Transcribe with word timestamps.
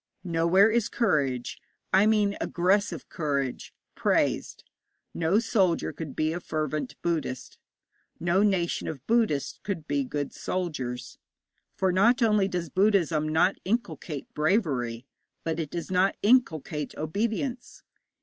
Nowhere 0.23 0.71
is 0.71 0.89
courage 0.89 1.59
I 1.93 2.07
mean 2.07 2.35
aggressive 2.41 3.07
courage 3.07 3.71
praised. 3.93 4.63
No 5.13 5.37
soldier 5.37 5.93
could 5.93 6.15
be 6.15 6.33
a 6.33 6.39
fervent 6.39 6.95
Buddhist; 7.03 7.59
no 8.19 8.41
nation 8.41 8.87
of 8.87 9.05
Buddhists 9.05 9.59
could 9.61 9.87
be 9.87 10.03
good 10.03 10.33
soldiers; 10.33 11.19
for 11.75 11.91
not 11.91 12.23
only 12.23 12.47
does 12.47 12.69
Buddhism 12.71 13.29
not 13.29 13.57
inculcate 13.63 14.33
bravery, 14.33 15.05
but 15.43 15.59
it 15.59 15.69
does 15.69 15.91
not 15.91 16.17
inculcate 16.23 16.95
obedience. 16.97 17.83